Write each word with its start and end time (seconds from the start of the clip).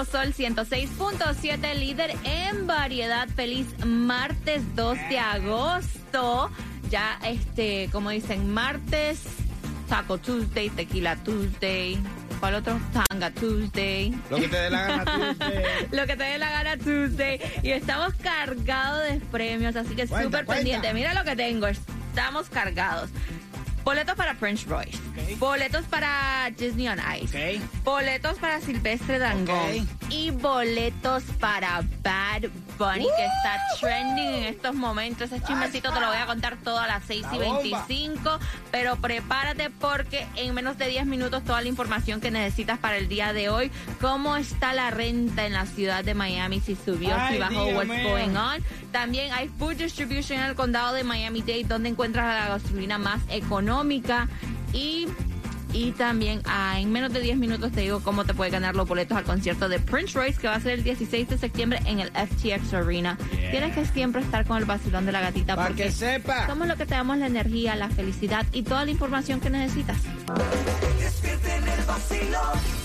Nuevo 0.00 0.12
Sol 0.12 0.32
106.7, 0.32 1.74
líder 1.74 2.14
en 2.24 2.66
variedad. 2.66 3.28
Feliz 3.28 3.66
martes 3.84 4.62
2 4.74 4.96
de 5.10 5.18
agosto. 5.18 6.50
Ya, 6.88 7.18
este, 7.22 7.90
como 7.92 8.08
dicen, 8.08 8.50
martes, 8.50 9.20
Taco 9.90 10.16
Tuesday, 10.16 10.70
Tequila 10.70 11.16
Tuesday. 11.16 11.98
¿Cuál 12.38 12.54
otro? 12.54 12.80
Tanga 12.94 13.30
Tuesday. 13.30 14.18
Lo 14.30 14.38
que 14.38 14.48
te 14.48 14.56
dé 14.56 14.70
la 14.70 14.86
gana 14.86 15.04
Tuesday. 15.04 15.64
Lo 15.90 16.06
que 16.06 16.16
te 16.16 16.24
dé 16.24 16.38
la 16.38 16.50
gana 16.50 16.76
Tuesday. 16.78 17.40
Y 17.62 17.70
estamos 17.72 18.14
cargados 18.14 19.02
de 19.06 19.20
premios, 19.30 19.76
así 19.76 19.94
que 19.94 20.06
súper 20.06 20.46
pendiente. 20.46 20.94
Mira 20.94 21.12
lo 21.12 21.24
que 21.24 21.36
tengo. 21.36 21.66
Estamos 21.66 22.48
cargados. 22.48 23.10
Boletos 23.90 24.14
para 24.14 24.36
French 24.36 24.66
Royce. 24.68 25.00
Boletos 25.40 25.84
para 25.86 26.48
Disney 26.56 26.86
on 26.86 26.98
Ice. 27.20 27.60
Boletos 27.82 28.38
para 28.38 28.60
Silvestre 28.60 29.18
Dangond. 29.18 29.80
Ok. 29.80 30.10
Y 30.10 30.30
boletos 30.30 31.24
para 31.40 31.82
Bad 32.00 32.44
Bunny, 32.80 33.04
que 33.04 33.26
está 33.26 33.58
trending 33.78 34.34
en 34.36 34.44
estos 34.44 34.74
momentos. 34.74 35.30
Ese 35.30 35.44
chismecito 35.44 35.92
te 35.92 36.00
lo 36.00 36.06
voy 36.06 36.16
a 36.16 36.24
contar 36.24 36.56
todo 36.56 36.78
a 36.78 36.86
las 36.86 37.04
6 37.04 37.26
y 37.32 37.38
La 37.38 37.44
bomba. 37.44 37.60
25. 37.62 38.38
Pero 38.70 38.96
prepárate 38.96 39.68
porque 39.68 40.26
en 40.36 40.54
menos 40.54 40.78
de 40.78 40.88
10 40.88 41.04
minutos 41.04 41.44
toda 41.44 41.60
la 41.60 41.68
información 41.68 42.22
que 42.22 42.30
necesitas 42.30 42.78
para 42.78 42.96
el 42.96 43.06
día 43.08 43.34
de 43.34 43.50
hoy. 43.50 43.70
Cómo 44.00 44.36
está 44.36 44.72
la 44.72 44.90
renta 44.90 45.44
en 45.44 45.52
la 45.52 45.66
ciudad 45.66 46.02
de 46.02 46.14
Miami, 46.14 46.60
si 46.60 46.74
subió, 46.74 47.14
si 47.28 47.36
bajó, 47.36 47.66
what's 47.66 48.02
going 48.02 48.34
on. 48.34 48.64
También 48.92 49.30
hay 49.34 49.48
food 49.48 49.76
distribution 49.76 50.38
en 50.38 50.46
el 50.46 50.54
condado 50.54 50.94
de 50.94 51.04
Miami-Dade, 51.04 51.64
donde 51.64 51.90
encuentras 51.90 52.26
la 52.26 52.48
gasolina 52.48 52.96
más 52.96 53.20
económica. 53.28 54.26
Y, 54.72 55.06
y 55.72 55.92
también 55.92 56.40
ah, 56.44 56.78
en 56.78 56.90
menos 56.92 57.12
de 57.12 57.20
10 57.20 57.36
minutos 57.38 57.72
te 57.72 57.80
digo 57.82 58.00
cómo 58.00 58.24
te 58.24 58.34
puedes 58.34 58.52
ganar 58.52 58.74
los 58.74 58.88
boletos 58.88 59.16
al 59.16 59.24
concierto 59.24 59.68
de 59.68 59.78
Prince 59.78 60.18
Royce, 60.18 60.40
que 60.40 60.48
va 60.48 60.54
a 60.54 60.60
ser 60.60 60.72
el 60.72 60.82
16 60.84 61.28
de 61.28 61.38
septiembre 61.38 61.80
en 61.86 62.00
el 62.00 62.10
FTX 62.10 62.74
Arena. 62.74 63.16
Yeah. 63.32 63.50
Tienes 63.50 63.74
que 63.74 63.84
siempre 63.86 64.22
estar 64.22 64.44
con 64.46 64.58
el 64.58 64.64
vacilón 64.64 65.06
de 65.06 65.12
la 65.12 65.20
gatita 65.20 65.56
Para 65.56 65.74
que 65.74 65.90
sepa. 65.90 66.46
somos 66.46 66.66
lo 66.68 66.76
que 66.76 66.86
te 66.86 66.94
damos 66.94 67.18
la 67.18 67.26
energía, 67.26 67.76
la 67.76 67.88
felicidad 67.88 68.46
y 68.52 68.62
toda 68.62 68.84
la 68.84 68.90
información 68.90 69.40
que 69.40 69.50
necesitas. 69.50 69.98
Despierten 70.98 71.68
el 71.68 71.84
vacilón. 71.86 72.79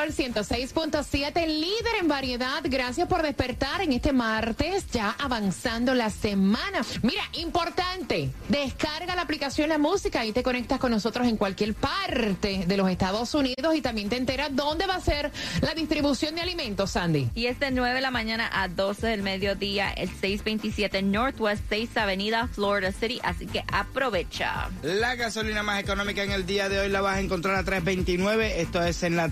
Sol 0.00 0.14
106.7, 0.14 1.46
líder 1.46 1.94
en 2.00 2.08
variedad. 2.08 2.62
Gracias 2.64 3.06
por 3.06 3.20
despertar 3.22 3.82
en 3.82 3.92
este 3.92 4.14
martes, 4.14 4.86
ya 4.90 5.14
avanzando 5.18 5.92
la 5.92 6.08
semana. 6.08 6.80
Mira, 7.02 7.22
importante, 7.34 8.30
descarga 8.48 9.14
la 9.14 9.20
aplicación 9.20 9.68
La 9.68 9.76
Música 9.76 10.24
y 10.24 10.32
te 10.32 10.42
conectas 10.42 10.78
con 10.78 10.90
nosotros 10.90 11.26
en 11.26 11.36
cualquier 11.36 11.74
parte 11.74 12.64
de 12.66 12.76
los 12.78 12.88
Estados 12.88 13.34
Unidos 13.34 13.74
y 13.74 13.82
también 13.82 14.08
te 14.08 14.16
enteras 14.16 14.56
dónde 14.56 14.86
va 14.86 14.94
a 14.94 15.00
ser 15.02 15.32
la 15.60 15.74
distribución 15.74 16.34
de 16.34 16.40
alimentos, 16.40 16.92
Sandy. 16.92 17.28
Y 17.34 17.44
es 17.44 17.60
de 17.60 17.70
9 17.70 17.96
de 17.96 18.00
la 18.00 18.10
mañana 18.10 18.48
a 18.50 18.68
12 18.68 19.06
del 19.06 19.22
mediodía, 19.22 19.90
el 19.90 20.08
627 20.08 21.02
Northwest 21.02 21.62
6 21.68 21.94
Avenida, 21.98 22.48
Florida 22.48 22.90
City. 22.92 23.20
Así 23.22 23.46
que 23.46 23.64
aprovecha. 23.70 24.70
La 24.82 25.14
gasolina 25.16 25.62
más 25.62 25.78
económica 25.78 26.22
en 26.22 26.30
el 26.30 26.46
día 26.46 26.70
de 26.70 26.80
hoy 26.80 26.88
la 26.88 27.02
vas 27.02 27.18
a 27.18 27.20
encontrar 27.20 27.56
a 27.56 27.64
3.29. 27.64 28.52
Esto 28.56 28.82
es 28.82 29.02
en 29.02 29.16
la 29.16 29.28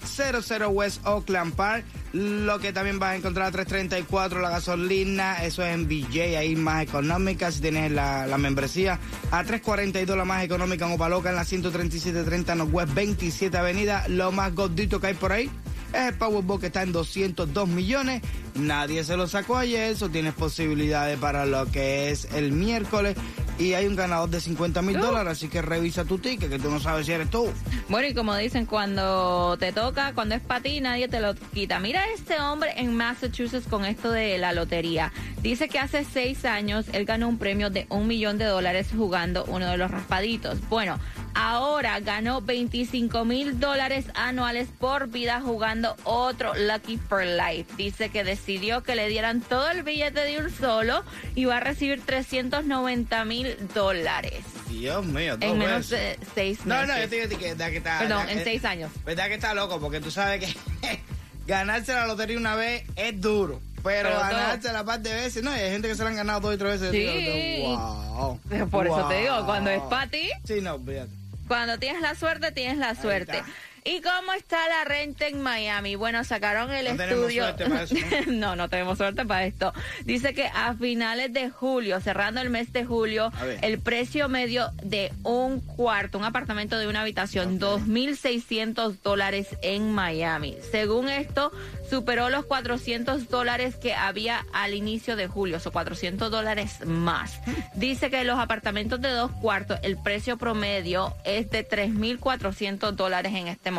3100 0.00 0.68
West 0.70 1.06
Oakland 1.06 1.54
Park. 1.54 1.84
Lo 2.12 2.58
que 2.58 2.72
también 2.72 2.98
vas 2.98 3.10
a 3.10 3.16
encontrar 3.16 3.48
a 3.48 3.64
3.34 3.64 4.40
la 4.40 4.50
gasolina. 4.50 5.44
Eso 5.44 5.62
es 5.62 5.74
en 5.74 5.86
BJ, 5.86 6.36
ahí 6.38 6.56
más 6.56 6.82
económica. 6.82 7.52
Si 7.52 7.60
tienes 7.60 7.90
la, 7.92 8.26
la 8.26 8.38
membresía. 8.38 8.98
A 9.30 9.44
3.42 9.44 10.16
la 10.16 10.24
más 10.24 10.42
económica 10.44 10.86
en 10.86 10.92
Opaloca, 10.92 11.30
en 11.30 11.36
la 11.36 11.44
13730 11.44 12.54
Northwest 12.54 12.94
27 12.94 13.56
Avenida. 13.56 14.04
Lo 14.08 14.32
más 14.32 14.54
gordito 14.54 15.00
que 15.00 15.08
hay 15.08 15.14
por 15.14 15.32
ahí. 15.32 15.50
Es 15.92 16.08
el 16.08 16.14
Powerball 16.14 16.60
que 16.60 16.66
está 16.66 16.82
en 16.82 16.92
202 16.92 17.68
millones. 17.68 18.22
Nadie 18.54 19.04
se 19.04 19.16
lo 19.16 19.26
sacó 19.26 19.56
ayer. 19.56 19.92
Eso 19.92 20.10
tienes 20.10 20.34
posibilidades 20.34 21.18
para 21.18 21.46
lo 21.46 21.66
que 21.66 22.10
es 22.10 22.28
el 22.34 22.52
miércoles. 22.52 23.16
Y 23.58 23.74
hay 23.74 23.86
un 23.86 23.96
ganador 23.96 24.30
de 24.30 24.40
50 24.40 24.82
mil 24.82 24.98
dólares. 24.98 25.32
Así 25.32 25.48
que 25.48 25.62
revisa 25.62 26.04
tu 26.04 26.18
ticket, 26.18 26.48
que 26.48 26.58
tú 26.58 26.70
no 26.70 26.78
sabes 26.78 27.06
si 27.06 27.12
eres 27.12 27.28
tú. 27.28 27.48
Bueno, 27.88 28.08
y 28.08 28.14
como 28.14 28.36
dicen, 28.36 28.66
cuando 28.66 29.56
te 29.58 29.72
toca, 29.72 30.12
cuando 30.14 30.36
es 30.36 30.40
para 30.40 30.60
ti, 30.60 30.80
nadie 30.80 31.08
te 31.08 31.20
lo 31.20 31.34
quita. 31.34 31.80
Mira 31.80 32.02
a 32.02 32.12
este 32.12 32.40
hombre 32.40 32.72
en 32.76 32.94
Massachusetts 32.94 33.66
con 33.66 33.84
esto 33.84 34.10
de 34.10 34.38
la 34.38 34.52
lotería. 34.52 35.12
Dice 35.42 35.68
que 35.68 35.78
hace 35.78 36.04
seis 36.04 36.44
años 36.44 36.86
él 36.92 37.04
ganó 37.04 37.28
un 37.28 37.38
premio 37.38 37.70
de 37.70 37.86
un 37.88 38.06
millón 38.06 38.38
de 38.38 38.44
dólares 38.44 38.88
jugando 38.96 39.44
uno 39.48 39.66
de 39.66 39.76
los 39.76 39.90
raspaditos. 39.90 40.58
Bueno, 40.68 40.98
ahora 41.40 42.00
ganó 42.00 42.40
25 42.40 43.24
mil 43.24 43.60
dólares 43.60 44.06
anuales 44.14 44.68
por 44.80 45.06
vida 45.08 45.40
jugando 45.40 45.94
otro 46.02 46.52
Lucky 46.56 46.98
for 46.98 47.24
Life. 47.24 47.72
Dice 47.76 48.08
que 48.08 48.24
decidió 48.24 48.82
que 48.82 48.96
le 48.96 49.08
dieran 49.08 49.40
todo 49.40 49.70
el 49.70 49.84
billete 49.84 50.20
de 50.22 50.38
un 50.38 50.50
solo 50.50 51.04
y 51.36 51.44
va 51.44 51.58
a 51.58 51.60
recibir 51.60 52.02
390 52.04 53.24
mil 53.24 53.56
dólares. 53.72 54.42
Dios 54.68 55.06
mío, 55.06 55.36
dos 55.36 55.48
En 55.50 55.58
menos 55.58 55.88
de 55.90 56.18
seis 56.34 56.58
No, 56.64 56.74
meses. 56.74 56.88
no, 56.88 57.00
yo 57.02 57.08
te 57.08 57.16
digo 57.16 57.28
que, 57.38 57.56
que 57.56 57.76
está. 57.76 57.98
Perdón, 58.00 58.26
que- 58.26 58.32
en 58.32 58.44
seis 58.44 58.64
años. 58.64 58.90
¿Verdad 59.06 59.28
que 59.28 59.34
está 59.34 59.54
loco? 59.54 59.78
Porque 59.80 60.00
tú 60.00 60.10
sabes 60.10 60.40
que 60.44 61.00
ganarse 61.46 61.92
la 61.92 62.06
lotería 62.06 62.36
una 62.36 62.56
vez 62.56 62.82
es 62.96 63.20
duro. 63.20 63.60
Pero, 63.84 64.08
Pero 64.08 64.20
ganarse 64.20 64.72
la 64.72 64.84
par 64.84 64.98
de 65.00 65.14
veces, 65.14 65.42
no, 65.44 65.52
hay 65.52 65.70
gente 65.70 65.86
que 65.86 65.94
se 65.94 66.02
la 66.02 66.10
han 66.10 66.16
ganado 66.16 66.40
dos 66.40 66.54
y 66.56 66.58
tres 66.58 66.80
veces. 66.80 66.90
Sí. 66.90 67.62
Wow. 67.62 68.40
Por 68.70 68.86
eso 68.88 69.06
te 69.08 69.20
digo, 69.20 69.46
cuando 69.46 69.70
es 69.70 69.80
para 69.82 70.10
ti, 70.10 70.28
Sí, 70.44 70.60
no, 70.60 70.78
fíjate. 70.80 71.12
Cuando 71.48 71.78
tienes 71.78 72.02
la 72.02 72.14
suerte, 72.14 72.52
tienes 72.52 72.78
la 72.78 72.94
suerte. 72.94 73.38
está. 73.38 73.46
¿Y 73.88 74.02
cómo 74.02 74.34
está 74.34 74.68
la 74.68 74.84
renta 74.84 75.26
en 75.26 75.40
Miami? 75.40 75.94
Bueno, 75.94 76.22
sacaron 76.22 76.70
el 76.72 76.84
No 76.84 76.96
tenemos 76.96 77.30
estudio. 77.30 77.42
suerte 77.44 77.64
para 77.64 77.82
eso, 77.84 77.94
¿no? 78.26 78.54
no, 78.56 78.68
tenemos 78.68 78.98
suerte 78.98 79.24
para 79.24 79.46
esto. 79.46 79.72
Dice 80.04 80.34
que 80.34 80.44
a 80.46 80.74
finales 80.74 81.32
de 81.32 81.48
julio, 81.48 81.98
cerrando 82.00 82.42
el 82.42 82.50
mes 82.50 82.70
de 82.74 82.84
julio, 82.84 83.32
el 83.62 83.78
precio 83.80 84.28
medio 84.28 84.70
de 84.82 85.10
un 85.22 85.60
cuarto, 85.60 86.18
un 86.18 86.24
apartamento 86.24 86.78
de 86.78 86.86
una 86.86 87.00
habitación, 87.00 87.58
2.600 87.58 88.98
dólares 89.02 89.48
en 89.62 89.90
Miami. 89.92 90.58
Según 90.70 91.08
esto, 91.08 91.50
superó 91.88 92.28
los 92.28 92.44
400 92.44 93.30
dólares 93.30 93.76
que 93.76 93.94
había 93.94 94.44
al 94.52 94.74
inicio 94.74 95.16
de 95.16 95.28
julio, 95.28 95.58
o 95.64 95.70
400 95.70 96.30
dólares 96.30 96.84
más. 96.84 97.40
Dice 97.74 98.10
que 98.10 98.22
los 98.24 98.38
apartamentos 98.38 99.00
de 99.00 99.10
dos 99.12 99.30
cuartos, 99.40 99.78
el 99.82 99.96
precio 99.96 100.36
promedio 100.36 101.14
es 101.24 101.50
de 101.50 101.66
3.400 101.66 102.92
dólares 102.92 103.32
en 103.34 103.48
este 103.48 103.70
momento. 103.70 103.77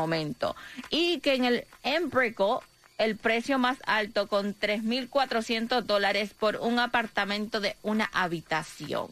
Y 0.89 1.19
que 1.19 1.35
en 1.35 1.45
el 1.45 1.65
Embrickle, 1.83 2.59
el 2.97 3.15
precio 3.15 3.57
más 3.57 3.77
alto 3.85 4.27
con 4.27 4.53
3.400 4.56 5.81
dólares 5.83 6.31
por 6.38 6.57
un 6.57 6.79
apartamento 6.79 7.59
de 7.59 7.75
una 7.81 8.09
habitación. 8.13 9.09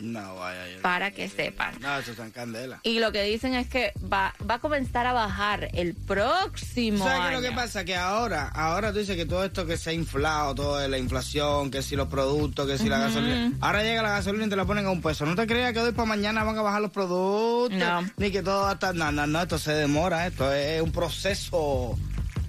No, 0.00 0.36
vaya. 0.36 0.66
yo- 0.68 0.80
Para 0.80 1.10
que 1.10 1.28
sepan. 1.28 1.74
No, 1.80 1.98
eso 1.98 2.12
está 2.12 2.24
en 2.24 2.30
candela. 2.30 2.80
Y 2.82 2.98
lo 2.98 3.12
que 3.12 3.22
dicen 3.24 3.54
es 3.54 3.66
que 3.68 3.92
va, 4.10 4.32
va 4.48 4.54
a 4.54 4.58
comenzar 4.58 5.06
a 5.06 5.12
bajar 5.12 5.68
el 5.74 5.94
próximo 5.94 7.04
¿Sabes 7.04 7.12
qué 7.20 7.26
año. 7.26 7.36
es 7.38 7.42
lo 7.42 7.48
que 7.50 7.54
pasa? 7.54 7.84
Que 7.84 7.94
ahora, 7.96 8.48
ahora 8.48 8.90
tú 8.92 9.00
dices 9.00 9.16
que 9.16 9.26
todo 9.26 9.44
esto 9.44 9.66
que 9.66 9.76
se 9.76 9.90
ha 9.90 9.92
inflado, 9.92 10.54
toda 10.54 10.88
la 10.88 10.96
inflación, 10.96 11.70
que 11.70 11.82
si 11.82 11.94
los 11.94 12.08
productos, 12.08 12.66
que 12.66 12.78
si 12.78 12.88
la 12.88 12.98
gasolina. 13.00 13.52
Ahora 13.60 13.82
llega 13.82 14.02
la 14.02 14.10
gasolina 14.12 14.46
y 14.46 14.48
te 14.48 14.56
la 14.56 14.64
ponen 14.64 14.86
a 14.86 14.90
un 14.90 15.02
peso. 15.02 15.26
No 15.26 15.34
te 15.34 15.46
creas 15.46 15.74
que 15.74 15.80
hoy 15.80 15.92
para 15.92 16.06
mañana 16.06 16.42
van 16.42 16.56
a 16.56 16.62
bajar 16.62 16.80
los 16.80 16.90
productos. 16.90 17.78
No. 17.78 18.08
Ni 18.16 18.30
que 18.30 18.42
todo 18.42 18.62
va 18.62 18.70
a 18.70 18.74
estar. 18.74 18.94
No, 18.94 19.12
no, 19.12 19.26
no, 19.26 19.42
esto 19.42 19.58
se 19.58 19.72
demora. 19.72 20.26
Esto 20.26 20.50
es 20.54 20.80
un 20.80 20.90
proceso 20.90 21.98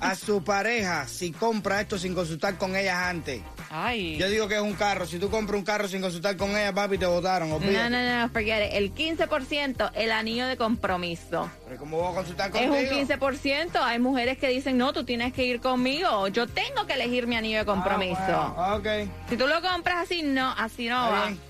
a 0.00 0.14
su 0.14 0.44
pareja 0.44 1.08
si 1.08 1.32
compra 1.32 1.80
esto 1.80 1.98
sin 1.98 2.14
consultar 2.14 2.58
con 2.58 2.76
ellas 2.76 2.96
antes. 2.96 3.42
Ay. 3.76 4.16
Yo 4.18 4.30
digo 4.30 4.46
que 4.46 4.54
es 4.54 4.60
un 4.60 4.74
carro. 4.74 5.04
Si 5.04 5.18
tú 5.18 5.28
compras 5.30 5.58
un 5.58 5.64
carro 5.64 5.88
sin 5.88 6.00
consultar 6.00 6.36
con 6.36 6.50
ella, 6.50 6.72
papi, 6.72 6.96
te 6.96 7.06
votaron. 7.06 7.50
No, 7.50 7.58
no, 7.58 8.20
no, 8.20 8.28
forget 8.28 8.68
it. 8.68 8.74
El 8.74 8.94
15%, 8.94 9.90
el 9.94 10.12
anillo 10.12 10.46
de 10.46 10.56
compromiso. 10.56 11.50
Pero 11.66 11.80
¿cómo 11.80 11.96
voy 11.98 12.12
a 12.12 12.14
consultar 12.14 12.50
Es 12.54 12.62
contigo? 12.68 12.72
un 13.00 13.08
15%. 13.08 13.70
Hay 13.82 13.98
mujeres 13.98 14.38
que 14.38 14.46
dicen, 14.48 14.78
no, 14.78 14.92
tú 14.92 15.02
tienes 15.02 15.32
que 15.32 15.44
ir 15.44 15.60
conmigo. 15.60 16.28
Yo 16.28 16.46
tengo 16.46 16.86
que 16.86 16.92
elegir 16.92 17.26
mi 17.26 17.34
anillo 17.34 17.58
de 17.58 17.64
compromiso. 17.64 18.20
Ah, 18.20 18.78
bueno, 18.80 19.02
ok. 19.06 19.10
Si 19.28 19.36
tú 19.36 19.48
lo 19.48 19.60
compras 19.60 20.04
así, 20.04 20.22
no, 20.22 20.54
así 20.56 20.86
no 20.88 21.10
va. 21.10 21.26
bien. 21.26 21.40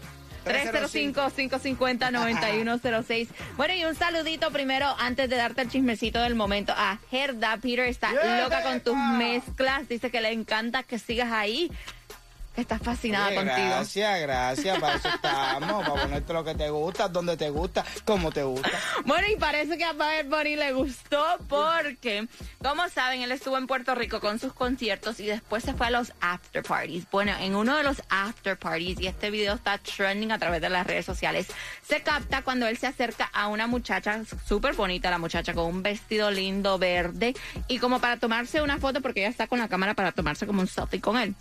305-550-9106. 0.44 3.28
Bueno, 3.56 3.74
y 3.74 3.84
un 3.84 3.94
saludito 3.94 4.50
primero 4.50 4.94
antes 4.98 5.30
de 5.30 5.36
darte 5.36 5.62
el 5.62 5.70
chismecito 5.70 6.20
del 6.20 6.34
momento 6.34 6.74
a 6.76 6.98
Gerda. 7.10 7.56
Peter 7.62 7.86
está 7.86 8.10
Yeah, 8.12 8.42
loca 8.44 8.62
con 8.62 8.80
tus 8.80 8.94
mezclas. 8.96 9.88
Dice 9.88 10.10
que 10.10 10.20
le 10.20 10.32
encanta 10.32 10.82
que 10.82 10.98
sigas 10.98 11.32
ahí. 11.32 11.70
Que 12.54 12.60
estás 12.60 12.80
fascinada 12.80 13.26
Oye, 13.28 13.36
contigo. 13.36 13.56
Gracias, 13.56 14.20
gracias. 14.20 14.78
Para 14.78 14.94
eso 14.96 15.08
estamos. 15.08 15.86
Para 15.86 16.02
ponerte 16.02 16.32
lo 16.32 16.44
que 16.44 16.54
te 16.54 16.70
gusta, 16.70 17.08
donde 17.08 17.36
te 17.36 17.50
gusta, 17.50 17.84
como 18.04 18.30
te 18.30 18.44
gusta. 18.44 18.70
Bueno, 19.04 19.26
y 19.28 19.36
parece 19.36 19.76
que 19.76 19.84
a 19.84 19.92
Bad 19.92 20.26
Bunny 20.26 20.54
le 20.54 20.72
gustó 20.72 21.24
porque, 21.48 22.28
como 22.62 22.88
saben, 22.88 23.22
él 23.22 23.32
estuvo 23.32 23.58
en 23.58 23.66
Puerto 23.66 23.94
Rico 23.96 24.20
con 24.20 24.38
sus 24.38 24.52
conciertos 24.52 25.18
y 25.18 25.26
después 25.26 25.64
se 25.64 25.74
fue 25.74 25.88
a 25.88 25.90
los 25.90 26.12
after 26.20 26.62
parties. 26.62 27.04
Bueno, 27.10 27.32
en 27.40 27.56
uno 27.56 27.76
de 27.76 27.82
los 27.82 28.02
after 28.08 28.56
parties, 28.56 29.00
y 29.00 29.08
este 29.08 29.30
video 29.30 29.54
está 29.54 29.78
trending 29.78 30.30
a 30.30 30.38
través 30.38 30.60
de 30.60 30.68
las 30.68 30.86
redes 30.86 31.04
sociales, 31.04 31.48
se 31.82 32.02
capta 32.02 32.42
cuando 32.42 32.68
él 32.68 32.78
se 32.78 32.86
acerca 32.86 33.24
a 33.32 33.48
una 33.48 33.66
muchacha 33.66 34.22
súper 34.46 34.74
bonita, 34.74 35.10
la 35.10 35.18
muchacha 35.18 35.54
con 35.54 35.66
un 35.66 35.82
vestido 35.82 36.30
lindo 36.30 36.78
verde, 36.78 37.34
y 37.66 37.78
como 37.78 38.00
para 38.00 38.18
tomarse 38.18 38.62
una 38.62 38.78
foto, 38.78 39.00
porque 39.00 39.20
ella 39.20 39.30
está 39.30 39.48
con 39.48 39.58
la 39.58 39.68
cámara 39.68 39.94
para 39.94 40.12
tomarse 40.12 40.46
como 40.46 40.60
un 40.60 40.68
selfie 40.68 41.00
con 41.00 41.18
él. 41.18 41.34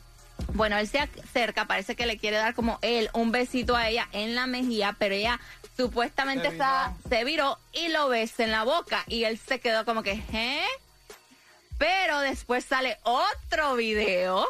Bueno, 0.54 0.78
él 0.78 0.88
se 0.88 1.00
acerca, 1.00 1.66
parece 1.66 1.96
que 1.96 2.06
le 2.06 2.18
quiere 2.18 2.38
dar 2.38 2.54
como 2.54 2.80
él 2.82 3.10
un 3.14 3.32
besito 3.32 3.76
a 3.76 3.90
ella 3.90 4.08
en 4.12 4.36
la 4.36 4.48
mejilla, 4.48 4.96
pero 5.00 5.16
ella 5.16 5.40
supuestamente 5.76 6.48
Se 6.50 6.54
está, 6.54 6.94
se 7.10 7.24
viró 7.24 7.58
y 7.72 7.88
lo 7.88 8.10
besa 8.10 8.44
en 8.44 8.52
la 8.52 8.64
boca 8.64 9.04
y 9.08 9.24
él 9.24 9.40
se 9.40 9.60
quedó 9.60 9.86
como 9.86 10.04
que, 10.04 10.22
¿eh? 10.32 10.66
Pero 11.78 12.20
después 12.20 12.64
sale 12.64 12.98
otro 13.04 13.76
video 13.76 14.48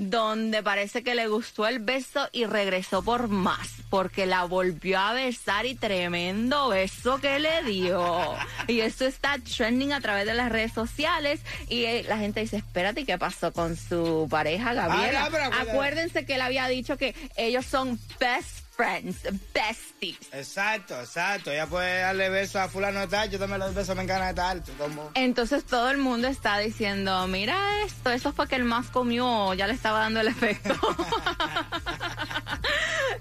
donde 0.00 0.62
parece 0.62 1.02
que 1.02 1.14
le 1.14 1.26
gustó 1.26 1.66
el 1.66 1.78
beso 1.78 2.26
y 2.32 2.46
regresó 2.46 3.02
por 3.02 3.28
más, 3.28 3.68
porque 3.90 4.24
la 4.24 4.44
volvió 4.44 4.98
a 4.98 5.12
besar 5.12 5.66
y 5.66 5.74
tremendo 5.74 6.70
beso 6.70 7.18
que 7.18 7.38
le 7.38 7.62
dio. 7.64 8.34
Y 8.66 8.80
eso 8.80 9.04
está 9.04 9.36
trending 9.38 9.92
a 9.92 10.00
través 10.00 10.24
de 10.24 10.32
las 10.32 10.50
redes 10.50 10.72
sociales 10.72 11.40
y 11.68 11.84
eh, 11.84 12.06
la 12.08 12.16
gente 12.16 12.40
dice, 12.40 12.56
espérate, 12.56 13.04
¿qué 13.04 13.18
pasó 13.18 13.52
con 13.52 13.76
su 13.76 14.26
pareja 14.30 14.72
Gabriela? 14.72 15.28
Ah, 15.30 15.64
Acuérdense 15.68 16.24
que 16.24 16.36
él 16.36 16.40
había 16.40 16.66
dicho 16.68 16.96
que 16.96 17.14
ellos 17.36 17.66
son 17.66 18.00
best 18.18 18.69
friends, 18.80 19.18
besties. 19.52 20.16
Exacto, 20.32 20.98
exacto. 20.98 21.50
Ella 21.50 21.66
puede 21.66 22.00
darle 22.00 22.30
besos 22.30 22.56
a 22.56 22.68
fulano 22.68 23.06
tal, 23.08 23.28
yo 23.28 23.38
también 23.38 23.60
le 23.60 23.66
doy 23.66 23.74
besos 23.74 23.90
a 23.90 23.94
Mengana 23.94 24.34
tal. 24.34 24.62
como- 24.78 25.10
Entonces 25.14 25.64
todo 25.66 25.90
el 25.90 25.98
mundo 25.98 26.28
está 26.28 26.56
diciendo, 26.58 27.26
mira 27.26 27.58
esto, 27.84 28.10
eso 28.10 28.32
fue 28.32 28.48
que 28.48 28.56
el 28.56 28.64
más 28.64 28.86
comió, 28.88 29.52
ya 29.54 29.66
le 29.66 29.74
estaba 29.74 30.00
dando 30.00 30.20
el 30.20 30.28
efecto. 30.28 30.74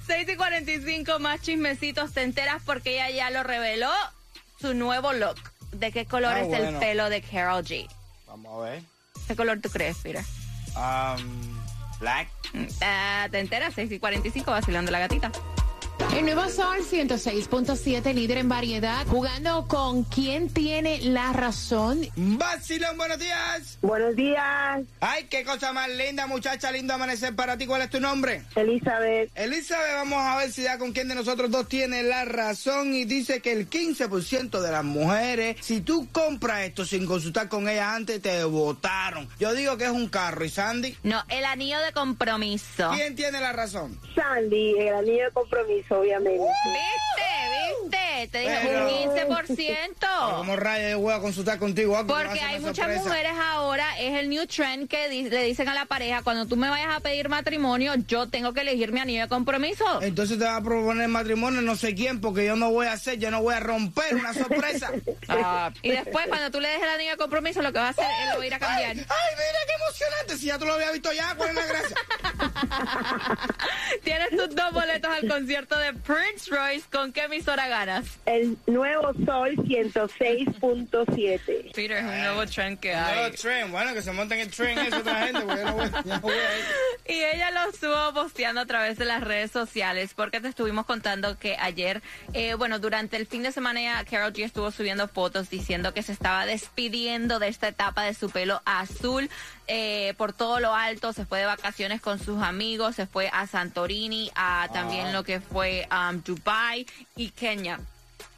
6 0.08 0.30
y 0.30 0.36
45 0.36 1.20
más 1.20 1.42
chismecitos, 1.42 2.14
te 2.14 2.24
enteras 2.24 2.62
porque 2.66 2.94
ella 2.96 3.10
ya 3.10 3.30
lo 3.30 3.44
reveló, 3.44 3.92
su 4.62 4.74
nuevo 4.74 5.12
look. 5.14 5.38
¿De 5.74 5.92
qué 5.92 6.06
color 6.06 6.34
Ah, 6.34 6.42
es 6.42 6.54
el 6.54 6.76
pelo 6.76 7.10
de 7.10 7.22
Carol 7.22 7.64
G? 7.64 7.88
Vamos 8.28 8.62
a 8.62 8.70
ver. 8.70 8.84
¿Qué 9.28 9.36
color 9.36 9.60
tú 9.62 9.70
crees, 9.70 9.98
Peter? 9.98 10.24
Um, 10.76 11.60
black. 12.00 12.28
Mm, 12.54 12.66
ah, 12.81 13.28
¿Te 13.30 13.40
enteras? 13.40 13.74
6 13.76 13.92
y 13.92 14.00
45, 14.00 14.50
vacilando 14.52 14.92
la 14.92 15.00
gatita. 15.00 15.31
El 16.16 16.26
nuevo 16.26 16.50
Sol 16.50 16.80
106.7, 16.80 18.14
líder 18.14 18.40
en 18.40 18.50
variedad, 18.50 19.06
jugando 19.08 19.68
con 19.68 20.04
quién 20.04 20.50
tiene 20.50 21.00
la 21.02 21.34
razón. 21.34 22.02
Vacilón, 22.16 22.98
buenos 22.98 23.20
días. 23.20 23.78
Buenos 23.82 24.16
días, 24.16 24.82
Ay, 25.00 25.26
qué 25.30 25.44
cosa 25.44 25.72
más 25.72 25.90
linda, 25.90 26.28
muchacha, 26.28 26.72
lindo 26.72 26.94
amanecer 26.94 27.36
para 27.36 27.58
ti. 27.58 27.68
¿Cuál 27.68 27.84
es 27.84 27.90
tu 27.90 28.00
nombre? 28.00 28.44
Elizabeth. 28.56 29.32
Elizabeth, 29.36 29.94
vamos 29.94 30.20
a 30.20 30.38
ver 30.38 30.52
si 30.52 30.64
ya 30.64 30.78
con 30.78 30.92
quién 30.92 31.08
de 31.08 31.16
nosotros 31.16 31.52
dos 31.52 31.68
tiene 31.68 32.04
la 32.04 32.26
razón 32.26 32.94
y 32.94 33.06
dice 33.06 33.42
que 33.42 33.52
el 33.52 33.70
15% 33.70 34.62
de 34.62 34.72
las 34.72 34.84
mujeres, 34.84 35.58
si 35.62 35.82
tú 35.82 36.08
compras 36.12 36.62
esto 36.62 36.86
sin 36.86 37.06
consultar 37.06 37.50
con 37.50 37.70
ellas 37.70 37.94
antes, 37.96 38.22
te 38.22 38.44
votaron. 38.44 39.30
Yo 39.40 39.54
digo 39.54 39.78
que 39.78 39.86
es 39.86 39.92
un 39.92 40.10
carro. 40.10 40.44
¿Y 40.44 40.50
Sandy? 40.50 40.96
No, 41.04 41.24
el 41.30 41.46
anillo 41.46 41.80
de 41.80 41.92
compromiso. 41.94 42.92
¿Quién 42.94 43.16
tiene 43.16 43.40
la 43.40 43.54
razón? 43.54 44.00
Sandy, 44.16 44.78
el 44.80 44.94
anillo 44.96 45.26
de 45.26 45.32
compromiso, 45.32 45.89
obviamente. 45.92 46.40
¿Viste? 46.40 47.30
¿Viste? 47.81 48.08
Te 48.28 48.40
dije 48.40 48.59
Pero- 48.64 48.88
un 48.88 49.16
15%. 49.16 50.35
¿Cómo 50.38 50.56
rayos 50.56 50.92
yo 50.92 50.99
voy 50.99 51.14
a 51.14 51.19
consultar 51.19 51.59
contigo? 51.59 51.97
algo 51.97 52.07
que 52.07 52.14
va 52.14 52.19
a 52.19 52.23
Porque 52.26 52.42
hay 52.42 52.57
una 52.57 52.68
muchas 52.68 52.85
sorpresa? 52.85 53.04
mujeres 53.09 53.31
ahora, 53.42 53.99
es 53.99 54.14
el 54.19 54.30
new 54.30 54.45
trend 54.47 54.88
que 54.90 55.09
di- 55.09 55.30
le 55.30 55.44
dicen 55.44 55.68
a 55.69 55.73
la 55.73 55.85
pareja, 55.85 56.21
cuando 56.23 56.45
tú 56.45 56.56
me 56.57 56.69
vayas 56.69 56.95
a 56.95 56.99
pedir 56.99 57.30
matrimonio, 57.30 57.94
yo 58.07 58.28
tengo 58.30 58.54
que 58.54 58.61
elegir 58.61 58.92
mi 58.92 58.99
anillo 58.99 59.21
de 59.23 59.28
compromiso. 59.30 60.02
Entonces 60.02 60.38
te 60.38 60.44
va 60.45 60.57
a 60.57 60.61
proponer 60.64 61.07
matrimonio 61.07 61.61
no 61.61 61.76
sé 61.76 61.95
quién, 61.95 62.21
porque 62.21 62.45
yo 62.45 62.56
no 62.56 62.71
voy 62.71 62.88
a 62.88 62.94
hacer, 62.94 63.18
yo 63.19 63.31
no 63.31 63.42
voy 63.42 63.56
a 63.56 63.59
romper 63.59 64.16
una 64.16 64.33
sorpresa. 64.33 64.92
Ah, 65.31 65.71
y 65.83 65.92
después, 65.92 66.26
cuando 66.28 66.49
tú 66.52 66.59
le 66.59 66.68
des 66.69 66.81
el 66.81 66.90
anillo 66.90 67.11
de 67.11 67.18
compromiso, 67.18 67.61
lo 67.61 67.71
que 67.71 67.80
va 67.80 67.88
a 67.88 67.90
hacer, 67.90 68.06
él 68.23 68.30
lo 68.31 68.38
va 68.38 68.44
a 68.44 68.47
ir 68.47 68.54
a 68.54 68.59
cambiar. 68.59 68.90
Ay, 68.97 68.97
mira 68.97 69.59
qué 69.68 69.73
emocionante 69.83 70.38
si 70.38 70.45
ya 70.47 70.57
tú 70.57 70.66
lo 70.66 70.73
habías 70.73 70.92
visto 70.92 71.14
ya? 71.14 71.35
¿Cuál 71.35 71.49
es 71.49 71.56
la 71.56 71.66
gracia? 71.66 71.95
Tienes 74.04 74.30
tus 74.30 74.56
dos 74.56 74.71
boletos 74.73 75.11
al 75.11 75.28
concierto 75.30 75.78
de 75.78 75.94
Prince 75.94 76.49
Royce. 76.49 76.85
¿Con 76.92 77.14
qué 77.14 77.26
emisora 77.26 77.68
ganas? 77.68 78.06
El 78.25 78.57
nuevo 78.68 79.13
Sol 79.25 79.56
106.7. 79.56 81.71
Peter, 81.73 81.92
es 81.97 82.04
un 82.04 82.18
nuevo 82.19 82.45
trend 82.45 82.80
que 82.80 82.94
No, 82.94 83.06
hay. 83.06 83.31
tren, 83.31 83.71
bueno, 83.71 83.94
que 83.94 84.01
se 84.01 84.11
monten 84.11 84.39
en 84.39 84.47
el 84.47 84.54
tren 84.54 84.78
eso 84.80 84.97
otra 84.97 85.25
gente, 85.25 85.42
porque 85.42 85.61
yo 85.61 85.66
no 85.68 85.73
voy, 85.75 85.89
yo 85.89 86.01
no 86.06 86.19
voy 86.21 86.33
a 86.33 86.57
ir. 86.57 86.66
Y 87.09 87.23
ella 87.23 87.49
lo 87.49 87.71
estuvo 87.71 88.13
posteando 88.13 88.61
a 88.61 88.68
través 88.68 88.99
de 88.99 89.06
las 89.06 89.23
redes 89.23 89.49
sociales 89.49 90.11
porque 90.16 90.42
te 90.42 90.47
estuvimos 90.47 90.85
contando 90.85 91.39
que 91.39 91.57
ayer, 91.59 92.04
eh, 92.33 92.54
bueno, 92.54 92.78
durante 92.78 93.18
el 93.18 93.25
fin 93.25 93.42
de 93.42 93.51
semana 93.51 93.81
ya 93.81 94.06
Carol 94.06 94.31
G 94.31 94.44
estuvo 94.44 94.69
subiendo 94.69 95.07
fotos 95.07 95.49
diciendo 95.49 95.92
que 95.92 96.04
se 96.04 96.11
estaba 96.11 96.45
despidiendo 96.45 97.39
de 97.39 97.47
esta 97.47 97.68
etapa 97.68 98.04
de 98.04 98.13
su 98.13 98.30
pelo 98.30 98.61
azul 98.63 99.28
eh, 99.66 100.13
por 100.18 100.33
todo 100.33 100.59
lo 100.59 100.75
alto, 100.75 101.11
se 101.13 101.25
fue 101.25 101.39
de 101.39 101.45
vacaciones 101.45 101.99
con 101.99 102.19
sus 102.19 102.44
amigos, 102.44 102.95
se 102.95 103.07
fue 103.07 103.28
a 103.33 103.47
Santorini, 103.47 104.30
a 104.35 104.69
también 104.71 105.11
lo 105.11 105.23
que 105.23 105.42
fue 105.42 105.87
um, 105.92 106.21
Dubai 106.23 106.85
y 107.16 107.30
Kenia. 107.30 107.80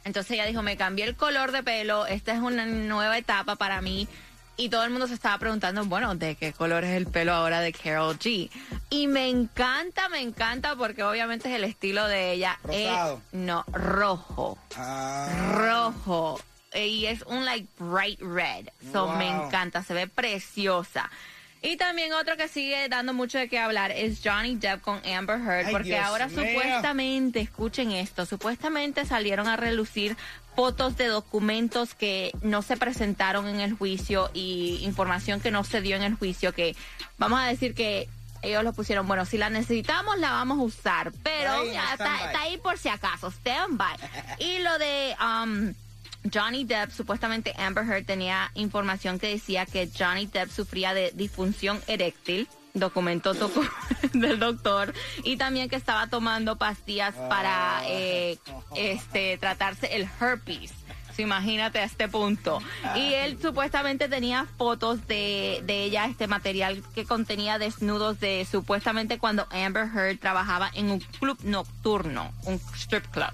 Entonces 0.04 0.32
ella 0.32 0.46
dijo, 0.46 0.62
me 0.62 0.76
cambié 0.76 1.04
el 1.04 1.16
color 1.16 1.52
de 1.52 1.62
pelo, 1.62 2.06
esta 2.06 2.32
es 2.32 2.40
una 2.40 2.66
nueva 2.66 3.16
etapa 3.18 3.56
para 3.56 3.80
mí. 3.80 4.08
Y 4.56 4.68
todo 4.68 4.84
el 4.84 4.90
mundo 4.90 5.06
se 5.08 5.14
estaba 5.14 5.38
preguntando, 5.38 5.84
bueno, 5.86 6.14
¿de 6.14 6.34
qué 6.34 6.52
color 6.52 6.84
es 6.84 6.90
el 6.90 7.06
pelo 7.06 7.32
ahora 7.32 7.60
de 7.60 7.72
Carol 7.72 8.18
G? 8.18 8.50
Y 8.90 9.06
me 9.06 9.28
encanta, 9.28 10.08
me 10.10 10.20
encanta 10.20 10.76
porque 10.76 11.02
obviamente 11.02 11.48
es 11.48 11.54
el 11.56 11.64
estilo 11.64 12.06
de 12.06 12.32
ella. 12.32 12.58
Rosado. 12.62 13.22
No, 13.32 13.64
rojo. 13.72 14.58
Ah, 14.76 15.52
Rojo. 15.54 16.38
Y 16.74 17.06
es 17.06 17.22
un 17.22 17.44
like 17.44 17.66
bright 17.78 18.20
red. 18.20 18.68
So 18.92 19.06
Wow. 19.06 19.16
me 19.16 19.28
encanta, 19.28 19.82
se 19.82 19.94
ve 19.94 20.06
preciosa. 20.06 21.10
Y 21.62 21.76
también 21.76 22.12
otro 22.12 22.36
que 22.36 22.48
sigue 22.48 22.88
dando 22.88 23.14
mucho 23.14 23.38
de 23.38 23.48
qué 23.48 23.58
hablar 23.58 23.92
es 23.92 24.20
Johnny 24.22 24.56
Depp 24.56 24.80
con 24.80 25.00
Amber 25.06 25.38
Heard, 25.40 25.66
Ay, 25.66 25.72
porque 25.72 25.88
Dios 25.90 26.00
ahora 26.00 26.28
supuestamente, 26.28 27.40
escuchen 27.40 27.92
esto, 27.92 28.26
supuestamente 28.26 29.06
salieron 29.06 29.46
a 29.46 29.56
relucir 29.56 30.16
fotos 30.56 30.96
de 30.96 31.06
documentos 31.06 31.94
que 31.94 32.32
no 32.42 32.62
se 32.62 32.76
presentaron 32.76 33.46
en 33.46 33.60
el 33.60 33.74
juicio 33.74 34.28
y 34.34 34.80
información 34.82 35.40
que 35.40 35.52
no 35.52 35.62
se 35.62 35.80
dio 35.80 35.94
en 35.94 36.02
el 36.02 36.14
juicio, 36.14 36.52
que 36.52 36.74
vamos 37.16 37.38
a 37.38 37.44
decir 37.44 37.74
que 37.74 38.08
ellos 38.42 38.64
lo 38.64 38.72
pusieron, 38.72 39.06
bueno, 39.06 39.24
si 39.24 39.38
la 39.38 39.48
necesitamos 39.48 40.18
la 40.18 40.32
vamos 40.32 40.58
a 40.58 40.62
usar, 40.62 41.12
pero 41.22 41.62
está, 41.62 42.26
está 42.26 42.40
ahí 42.40 42.58
por 42.58 42.76
si 42.76 42.88
acaso, 42.88 43.30
stand 43.30 43.78
by. 43.78 43.96
Y 44.40 44.58
lo 44.58 44.78
de... 44.78 45.14
um, 45.20 45.72
Johnny 46.32 46.64
Depp, 46.64 46.90
supuestamente 46.92 47.54
Amber 47.58 47.84
Heard 47.84 48.04
tenía 48.06 48.50
información 48.54 49.18
que 49.18 49.28
decía 49.28 49.66
que 49.66 49.88
Johnny 49.96 50.26
Depp 50.26 50.50
sufría 50.50 50.94
de 50.94 51.10
disfunción 51.14 51.80
eréctil, 51.86 52.48
documento 52.74 53.34
docu- 53.34 53.68
del 54.12 54.38
doctor, 54.38 54.94
y 55.24 55.36
también 55.36 55.68
que 55.68 55.76
estaba 55.76 56.06
tomando 56.08 56.56
pastillas 56.56 57.14
para 57.28 57.82
eh, 57.86 58.38
este 58.76 59.36
tratarse 59.38 59.94
el 59.96 60.08
herpes. 60.20 60.72
So, 61.14 61.20
imagínate 61.20 61.78
a 61.78 61.84
este 61.84 62.08
punto. 62.08 62.60
Y 62.94 63.12
él 63.12 63.38
supuestamente 63.42 64.08
tenía 64.08 64.46
fotos 64.56 65.06
de, 65.06 65.60
de 65.66 65.84
ella, 65.84 66.06
este 66.06 66.26
material 66.26 66.82
que 66.94 67.04
contenía 67.04 67.58
desnudos 67.58 68.18
de 68.18 68.46
supuestamente 68.50 69.18
cuando 69.18 69.46
Amber 69.50 69.88
Heard 69.94 70.18
trabajaba 70.20 70.70
en 70.72 70.90
un 70.90 71.00
club 71.00 71.36
nocturno, 71.42 72.32
un 72.44 72.58
strip 72.76 73.04
club. 73.08 73.28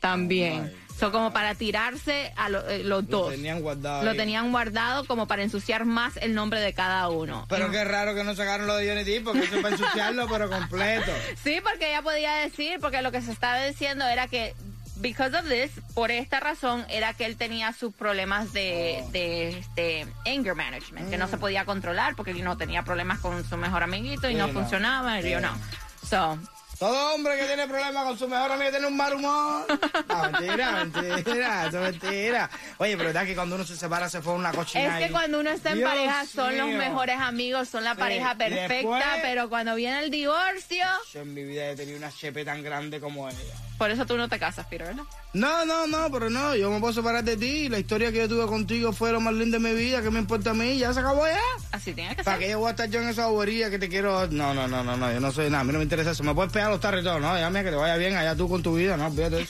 También. 0.00 0.74
So, 1.00 1.10
como 1.10 1.32
para 1.32 1.54
tirarse 1.54 2.32
a 2.36 2.48
lo- 2.50 2.68
eh, 2.68 2.78
los 2.84 3.02
Lo 3.02 3.02
dos. 3.02 3.30
tenían 3.32 3.60
guardado. 3.62 4.04
Lo 4.04 4.10
ahí. 4.10 4.16
tenían 4.16 4.52
guardado 4.52 5.06
como 5.06 5.26
para 5.26 5.42
ensuciar 5.42 5.84
más 5.86 6.16
el 6.18 6.34
nombre 6.34 6.60
de 6.60 6.74
cada 6.74 7.08
uno. 7.08 7.46
Pero 7.48 7.70
qué 7.70 7.82
raro 7.84 8.14
que 8.14 8.22
no 8.22 8.34
sacaron 8.36 8.66
lo 8.66 8.76
de 8.76 8.88
Johnny 8.88 9.04
Depp, 9.04 9.24
porque 9.24 9.40
eso 9.40 9.56
es 9.56 9.62
para 9.62 9.74
ensuciarlo, 9.76 10.28
pero 10.28 10.48
completo. 10.50 11.10
Sí, 11.42 11.60
porque 11.62 11.88
ella 11.88 12.02
podía 12.02 12.34
decir, 12.34 12.78
porque 12.80 13.00
lo 13.02 13.10
que 13.12 13.22
se 13.22 13.32
estaba 13.32 13.62
diciendo 13.64 14.06
era 14.06 14.28
que, 14.28 14.54
because 14.96 15.34
of 15.36 15.48
this, 15.48 15.70
por 15.94 16.10
esta 16.10 16.38
razón, 16.40 16.84
era 16.90 17.14
que 17.14 17.24
él 17.24 17.36
tenía 17.36 17.72
sus 17.72 17.94
problemas 17.94 18.52
de, 18.52 19.02
Oh. 19.02 19.10
de 19.10 19.58
este, 19.58 20.06
anger 20.26 20.54
management, 20.54 21.08
que 21.08 21.16
no 21.16 21.26
se 21.28 21.38
podía 21.38 21.64
controlar 21.64 22.14
porque 22.14 22.32
él 22.32 22.44
no 22.44 22.58
tenía 22.58 22.82
problemas 22.82 23.20
con 23.20 23.42
su 23.48 23.56
mejor 23.56 23.82
amiguito 23.82 24.28
y 24.28 24.34
Mm. 24.34 24.36
Sí, 24.36 24.38
no, 24.38 24.46
no. 24.48 24.52
funcionaba, 24.52 25.18
y 25.20 25.30
yo 25.30 25.38
Sí. 25.38 25.44
no. 25.46 25.58
So, 26.06 26.38
Todo 26.80 27.14
hombre 27.14 27.36
que 27.36 27.44
tiene 27.44 27.68
problemas 27.68 28.04
con 28.06 28.18
su 28.18 28.26
mejor 28.26 28.52
amigo 28.52 28.70
tiene 28.70 28.86
un 28.86 28.96
mal 28.96 29.12
humor. 29.12 29.66
No, 30.08 30.30
mentira, 30.30 30.82
mentira, 30.82 31.66
eso 31.68 31.84
es 31.84 31.92
mentira. 32.00 32.48
Oye, 32.78 32.96
pero 32.96 33.08
verdad 33.10 33.26
que 33.26 33.34
cuando 33.34 33.56
uno 33.56 33.66
se 33.66 33.76
separa 33.76 34.08
se 34.08 34.22
fue 34.22 34.32
una 34.32 34.50
cochina 34.50 34.98
Es 34.98 35.04
que 35.06 35.12
cuando 35.12 35.40
uno 35.40 35.50
está 35.50 35.72
en 35.72 35.76
Dios 35.76 35.90
pareja 35.90 36.24
son 36.24 36.56
los 36.56 36.68
mejores 36.70 37.18
amigos, 37.20 37.68
son 37.68 37.84
la 37.84 37.92
Sí, 37.92 37.98
pareja 37.98 38.34
perfecta, 38.34 38.72
después- 38.74 39.04
pero 39.20 39.50
cuando 39.50 39.74
viene 39.74 39.98
el 40.00 40.10
divorcio, 40.10 40.86
Yo 41.12 41.20
en 41.20 41.34
mi 41.34 41.44
vida 41.44 41.68
he 41.68 41.76
tenido 41.76 41.98
una 41.98 42.10
chepe 42.10 42.46
tan 42.46 42.62
grande 42.62 42.98
como 42.98 43.28
ella. 43.28 43.38
por 43.76 43.90
eso 43.90 44.06
tú 44.06 44.16
no 44.16 44.30
te 44.30 44.38
casas, 44.38 44.64
Peter, 44.66 44.86
¿verdad? 44.86 45.04
No, 45.32 45.64
no, 45.64 45.86
no, 45.86 46.10
pero 46.10 46.28
no, 46.28 46.56
yo 46.56 46.70
me 46.70 46.80
puedo 46.80 46.92
separar 46.92 47.22
de 47.22 47.36
ti. 47.36 47.68
La 47.68 47.78
historia 47.78 48.10
que 48.10 48.18
yo 48.18 48.28
tuve 48.28 48.46
contigo 48.46 48.92
fue 48.92 49.12
lo 49.12 49.20
más 49.20 49.32
lindo 49.32 49.58
de 49.60 49.68
mi 49.68 49.74
vida. 49.78 50.02
¿Qué 50.02 50.10
me 50.10 50.18
importa 50.18 50.50
a 50.50 50.54
mí? 50.54 50.76
Ya 50.76 50.92
se 50.92 50.98
acabó 51.00 51.24
ya. 51.24 51.38
Así 51.70 51.92
tiene 51.92 52.16
que 52.16 52.24
¿Para 52.24 52.36
ser. 52.38 52.46
qué 52.46 52.50
yo 52.52 52.58
voy 52.58 52.66
a 52.66 52.70
estar 52.70 52.88
yo 52.90 53.00
en 53.00 53.08
esa 53.10 53.26
bobería 53.28 53.70
que 53.70 53.78
te 53.78 53.88
quiero? 53.88 54.26
No, 54.26 54.52
no, 54.54 54.66
no, 54.66 54.82
no, 54.82 54.96
no, 54.96 55.12
yo 55.12 55.20
no 55.20 55.30
soy 55.30 55.48
nada. 55.48 55.60
A 55.60 55.64
mí 55.64 55.72
no 55.72 55.78
me 55.78 55.84
interesa 55.84 56.10
eso. 56.10 56.24
Me 56.24 56.34
puedes 56.34 56.52
pegar 56.52 56.69
los 56.70 56.80
tarros 56.80 57.02
y 57.02 57.04
todo, 57.04 57.20
¿no? 57.20 57.34
Mira 57.34 57.64
que 57.64 57.70
te 57.70 57.76
vaya 57.76 57.96
bien 57.96 58.16
allá 58.16 58.34
tú 58.34 58.48
con 58.48 58.62
tu 58.62 58.74
vida, 58.74 58.96
¿no? 58.96 59.10
Fíjate. 59.10 59.46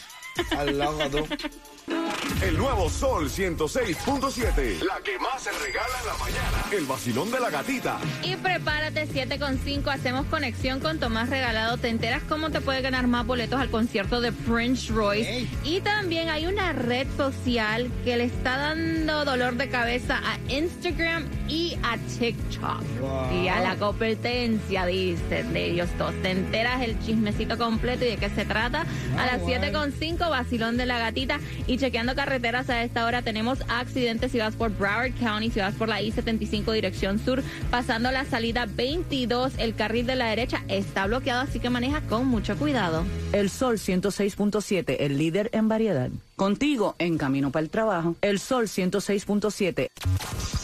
Al 0.57 0.79
loco 0.79 1.11
tú. 1.11 1.29
El 2.43 2.57
nuevo 2.57 2.89
Sol 2.89 3.29
106.7. 3.29 4.83
La 4.83 4.99
que 5.05 5.19
más 5.19 5.43
se 5.43 5.51
regala 5.51 5.95
en 6.01 6.07
la 6.07 6.17
mañana. 6.17 6.65
El 6.73 6.87
vacilón 6.87 7.31
de 7.31 7.39
la 7.39 7.51
gatita. 7.51 7.99
Y 8.23 8.35
prepárate, 8.37 9.07
7 9.13 9.39
con 9.39 9.59
5, 9.59 9.91
hacemos 9.91 10.25
conexión 10.25 10.81
con 10.81 10.99
Tomás 10.99 11.29
Regalado. 11.29 11.77
Te 11.77 11.89
enteras 11.89 12.23
cómo 12.31 12.49
te 12.49 12.63
puede 12.63 12.81
ganar 12.81 13.09
más 13.09 13.27
boletos 13.27 13.61
al 13.61 13.69
concierto 13.69 14.23
de 14.23 14.33
Prince 14.33 14.91
Royce. 14.91 15.49
Y 15.65 15.83
también 15.83 16.31
hay 16.31 16.47
una 16.47 16.73
red 16.73 17.07
social 17.15 17.91
que 18.05 18.17
le 18.17 18.25
está 18.25 18.57
dando 18.57 19.27
dolor 19.27 19.57
de 19.57 19.69
cabeza 19.69 20.19
a 20.25 20.39
Instagram 20.51 21.27
y 21.47 21.77
a 21.83 21.99
TikTok. 22.19 23.01
Wow. 23.01 23.43
Y 23.43 23.49
a 23.49 23.61
la 23.61 23.77
competencia, 23.77 24.87
dice, 24.87 25.43
de 25.45 25.73
ellos 25.73 25.91
dos. 25.99 26.15
Te 26.23 26.31
enteras 26.31 26.81
el 26.81 26.99
chismecito 27.01 27.59
completo 27.59 28.07
y 28.07 28.09
de 28.09 28.17
qué 28.17 28.31
se 28.31 28.47
trata. 28.47 28.87
a 29.19 29.27
las 29.27 29.41
wow. 29.41 29.49
7 29.49 29.73
con 29.73 29.93
5, 29.93 30.31
vacilón 30.31 30.79
de 30.79 30.87
la 30.87 30.99
gatita. 30.99 31.39
Y 31.67 31.77
chequeando 31.77 32.15
carreteras 32.31 32.71
a 32.71 32.85
esta 32.85 33.07
hora 33.07 33.23
tenemos 33.23 33.59
accidentes 33.67 34.31
si 34.31 34.39
vas 34.39 34.55
por 34.55 34.71
Broward 34.71 35.15
County, 35.19 35.51
si 35.51 35.59
vas 35.59 35.75
por 35.75 35.89
la 35.89 36.01
I-75 36.01 36.73
dirección 36.73 37.19
sur, 37.19 37.43
pasando 37.73 38.13
la 38.13 38.25
salida 38.25 38.67
22, 38.67 39.55
el 39.59 39.75
carril 39.75 40.07
de 40.07 40.15
la 40.15 40.27
derecha 40.27 40.63
está 40.69 41.09
bloqueado, 41.09 41.41
así 41.41 41.59
que 41.59 41.71
maneja 41.71 42.03
con 42.03 42.29
mucho 42.29 42.57
cuidado. 42.57 43.03
El 43.33 43.51
Sol 43.51 43.79
106.7, 43.79 44.99
el 45.01 45.19
líder 45.19 45.51
en 45.53 45.67
variedad. 45.67 46.11
Contigo, 46.41 46.97
en 46.99 47.19
camino 47.19 47.53
para 47.53 47.65
el 47.65 47.69
trabajo. 47.69 48.17
El 48.23 48.39
Sol 48.39 48.67
106.7. 48.67 49.91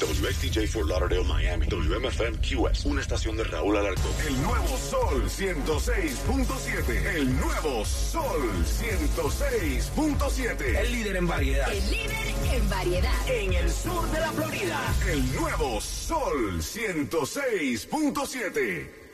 WXTJ 0.01 0.69
for 0.69 0.89
Lauderdale, 0.89 1.25
Miami. 1.25 1.67
WMFM 1.67 2.39
QS. 2.39 2.87
Una 2.87 3.03
estación 3.03 3.37
de 3.37 3.45
Raúl 3.45 3.77
Alarcón. 3.77 4.11
El 4.27 4.41
nuevo 4.41 4.75
Sol 4.79 5.29
106.7. 5.29 7.17
El 7.17 7.39
nuevo 7.39 7.85
Sol 7.85 8.65
106.7. 8.65 10.79
El 10.79 10.93
líder 10.93 11.17
en 11.17 11.27
variedad. 11.27 11.71
El 11.71 11.91
líder 11.91 12.35
en 12.55 12.71
variedad. 12.71 13.29
En 13.29 13.53
el 13.53 13.71
sur 13.71 14.11
de 14.11 14.21
la 14.21 14.33
Florida. 14.33 14.81
El 15.13 15.37
nuevo 15.37 15.79
Sol 15.83 16.63
106.7. 16.63 19.06